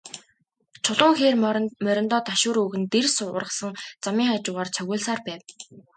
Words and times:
Чулуун 0.83 1.13
хээр 1.19 1.35
мориндоо 1.85 2.21
ташуур 2.27 2.57
өгөн, 2.65 2.83
дэрс 2.91 3.15
ургасан 3.35 3.71
замын 4.03 4.27
хажуугаар 4.29 4.69
цогиулсаар 4.75 5.21
байв. 5.27 5.41